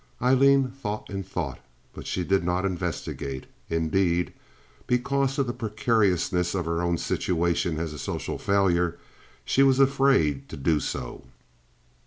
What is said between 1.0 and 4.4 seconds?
and thought, but she did not investigate. Indeed,